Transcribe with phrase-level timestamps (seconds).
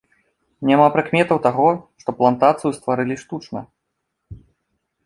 [0.69, 1.67] Няма прыкметаў таго,
[2.05, 3.65] што плантацыю стварылі штучна.